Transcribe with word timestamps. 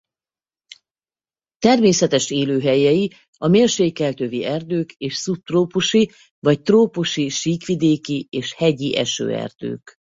Természetes 1.57 2.29
élőhelyei 2.29 3.11
a 3.37 3.47
mérsékelt 3.47 4.21
övi 4.21 4.43
erdők 4.43 4.91
és 4.91 5.15
szubtrópusi 5.15 6.11
vagy 6.39 6.61
trópusi 6.61 7.29
síkvidéki 7.29 8.27
és 8.29 8.53
hegyi 8.53 8.95
esőerdők. 8.95 9.95